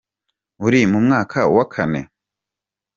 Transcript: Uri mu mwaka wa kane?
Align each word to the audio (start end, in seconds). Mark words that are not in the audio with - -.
Uri 0.65 0.79
mu 0.91 0.99
mwaka 1.05 1.39
wa 1.55 1.65
kane? 1.73 2.01